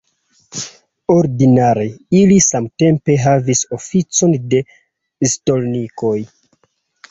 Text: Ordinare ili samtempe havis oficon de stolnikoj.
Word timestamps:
Ordinare 1.15 1.83
ili 2.21 2.39
samtempe 2.47 3.19
havis 3.27 3.63
oficon 3.79 4.35
de 4.57 4.65
stolnikoj. 5.37 6.19